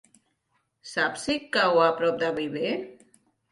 Saps 0.91 1.27
si 1.29 1.35
cau 1.59 1.79
a 1.83 1.91
prop 2.01 2.19
de 2.25 2.35
Viver? 2.43 2.75